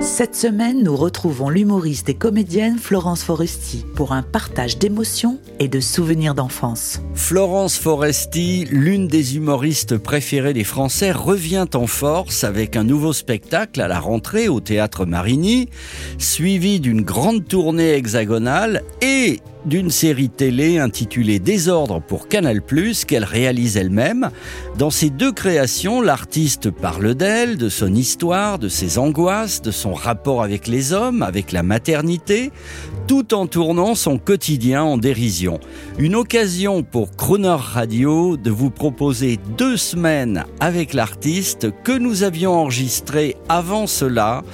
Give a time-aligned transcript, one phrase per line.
[0.00, 5.80] Cette semaine, nous retrouvons l'humoriste et comédienne Florence Foresti pour un partage d'émotions et de
[5.80, 7.00] souvenirs d'enfance.
[7.14, 13.80] Florence Foresti, l'une des humoristes préférées des Français, revient en force avec un nouveau spectacle
[13.80, 15.70] à la rentrée au théâtre Marigny,
[16.18, 22.62] suivi d'une grande tournée hexagonale et d'une série télé intitulée Désordre pour Canal+,
[23.06, 24.30] qu'elle réalise elle-même.
[24.78, 29.92] Dans ces deux créations, l'artiste parle d'elle, de son histoire, de ses angoisses, de son
[29.92, 32.52] rapport avec les hommes, avec la maternité,
[33.06, 35.60] tout en tournant son quotidien en dérision.
[35.98, 42.52] Une occasion pour Crooner Radio de vous proposer deux semaines avec l'artiste que nous avions
[42.52, 44.44] enregistré avant cela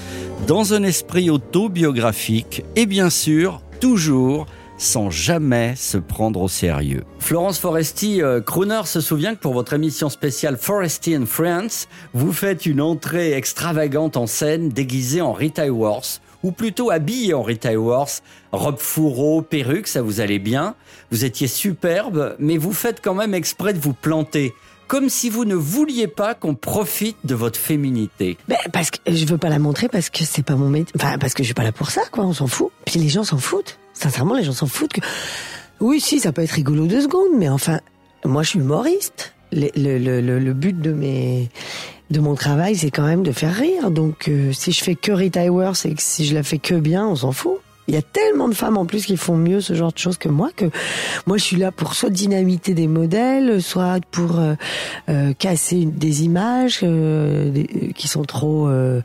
[0.47, 4.47] dans un esprit autobiographique et bien sûr, toujours
[4.79, 7.05] sans jamais se prendre au sérieux.
[7.19, 12.33] Florence Foresti, euh, Crooner se souvient que pour votre émission spéciale Foresti and Friends, vous
[12.33, 17.71] faites une entrée extravagante en scène déguisée en Rita Hayworth, ou plutôt habillée en Rita
[17.71, 20.75] Hayworth, robe fourreau, perruque, ça vous allait bien.
[21.11, 24.53] Vous étiez superbe, mais vous faites quand même exprès de vous planter.
[24.89, 28.37] Comme si vous ne vouliez pas qu'on profite de votre féminité.
[28.49, 30.93] Ben, parce que je veux pas la montrer parce que c'est pas mon métier.
[30.97, 32.25] Enfin, parce que je suis pas là pour ça, quoi.
[32.25, 32.71] On s'en fout.
[32.85, 33.79] Puis les gens s'en foutent.
[33.95, 35.01] Sincèrement, les gens s'en foutent que.
[35.81, 37.81] Oui, si, ça peut être rigolo deux secondes, mais enfin,
[38.25, 39.35] moi, je suis humoriste.
[39.53, 41.51] Le, le, le, le- but de mes
[42.11, 43.91] de mon travail, c'est quand même de faire rire.
[43.91, 46.75] Donc, euh, si je fais que Rita Hayworth et que si je la fais que
[46.75, 47.59] bien, on s'en fout.
[47.89, 50.17] Il y a tellement de femmes en plus qui font mieux ce genre de choses
[50.17, 50.67] que moi que
[51.27, 54.55] moi je suis là pour soit dynamiter des modèles, soit pour euh,
[55.09, 59.01] euh, casser des images euh, des- qui sont trop euh,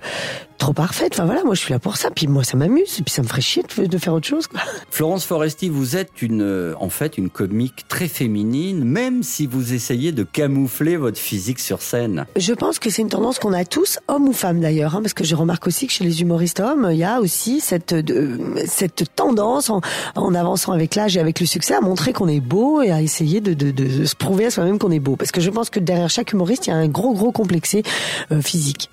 [0.57, 1.13] trop parfaites.
[1.13, 2.09] Enfin voilà, moi je suis là pour ça.
[2.11, 3.01] Puis moi ça m'amuse.
[3.05, 4.47] Puis ça me ferait chier de, faire autre chose.
[4.47, 4.59] Quoi.
[4.89, 9.73] Florence Foresti, vous êtes une, euh, en fait une comique très féminine, même si vous
[9.73, 12.25] essayez de camoufler votre physique sur scène.
[12.35, 15.13] Je pense que c'est une tendance qu'on a tous, hommes ou femmes d'ailleurs, hein, parce
[15.13, 18.39] que je remarque aussi que chez les humoristes hommes, il y a aussi cette de-
[18.65, 19.81] cette tendance en,
[20.15, 23.01] en avançant avec l'âge et avec le succès à montrer qu'on est beau et à
[23.01, 25.15] essayer de, de, de se prouver à soi-même qu'on est beau.
[25.15, 27.83] Parce que je pense que derrière chaque humoriste, il y a un gros gros complexé
[28.31, 28.89] euh, physique.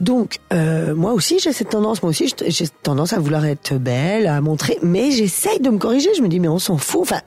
[0.00, 4.26] Donc euh, moi aussi j'ai cette tendance, moi aussi j'ai tendance à vouloir être belle,
[4.26, 6.10] à montrer, mais j'essaye de me corriger.
[6.16, 7.02] Je me dis mais on s'en fout.
[7.02, 7.20] Enfin,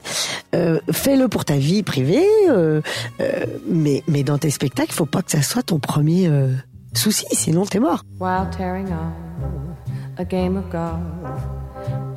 [0.55, 2.81] euh, fais-le pour ta vie privée, euh,
[3.21, 6.53] euh, mais mais dans tes spectacles, faut pas que ça soit ton premier euh,
[6.93, 8.03] souci, sinon t'es mort.
[8.19, 10.99] while tearing on a game of golf.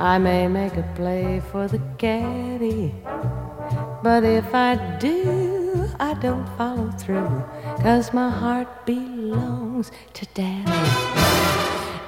[0.01, 2.93] I may make a play for the caddy,
[4.03, 7.31] but if I do, I don't follow through,
[7.83, 11.22] cause my heart belongs to daddy.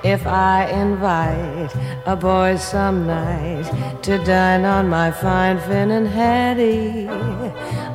[0.05, 3.65] If I invite a boy some night
[4.03, 7.09] to dine on my fine Finn and Hattie,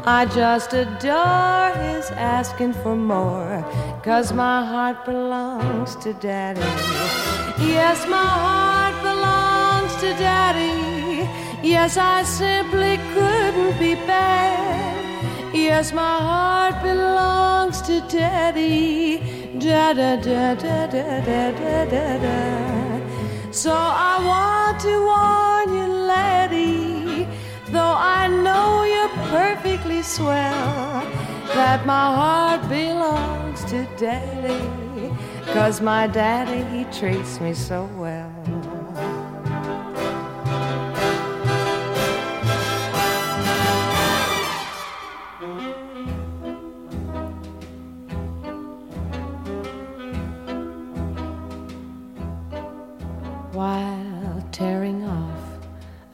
[0.06, 3.64] I just adore his asking for more,
[4.04, 6.62] cause my heart belongs to daddy.
[7.62, 11.30] Yes, my heart belongs to daddy.
[11.62, 12.99] Yes, I simply.
[15.70, 19.20] Yes, my heart belongs to daddy.
[19.60, 23.52] Da da da da da da da da da.
[23.52, 27.28] So I want to warn you, laddie,
[27.68, 31.06] though I know you're perfectly swell,
[31.54, 34.66] that my heart belongs to daddy.
[35.54, 38.34] Cause my daddy, he treats me so well.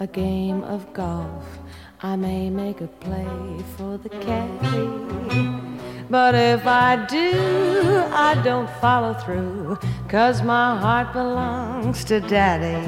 [0.05, 1.45] A game of golf,
[2.01, 4.87] I may make a play for the caddy.
[6.11, 7.31] But if I do,
[8.29, 12.85] I don't follow through, cause my heart belongs to daddy.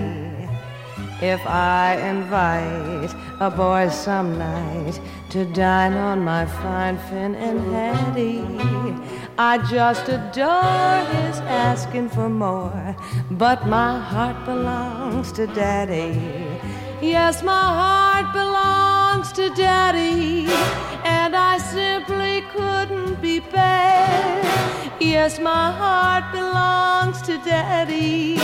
[1.34, 8.46] If I invite a boy some night to dine on my fine Finn and Hattie,
[9.40, 12.96] I just adore his asking for more.
[13.32, 16.47] But my heart belongs to Daddy.
[17.02, 20.48] Yes, my heart belongs to Daddy,
[21.06, 24.92] and I simply couldn't be bad.
[25.00, 28.38] Yes, my heart belongs to Daddy.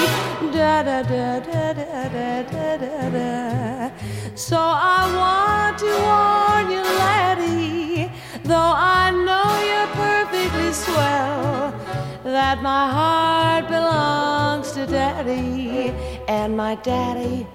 [0.53, 3.09] Da da da da da da da da.
[3.09, 3.91] da.
[4.35, 8.11] So I want to warn you, laddie,
[8.43, 11.73] though I know you're perfectly swell,
[12.23, 15.89] that my heart belongs to Daddy,
[16.27, 17.47] and my Daddy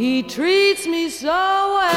[0.00, 1.90] He treats me so well.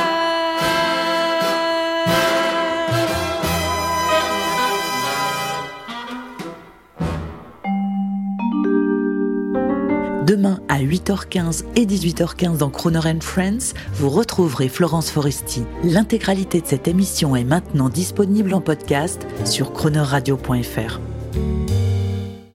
[10.26, 15.64] Demain à 8h15 et 18h15 dans Croner and Friends, vous retrouverez Florence Foresti.
[15.86, 21.00] L'intégralité de cette émission est maintenant disponible en podcast sur cronerradio.fr.